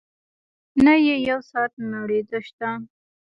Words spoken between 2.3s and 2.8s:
شته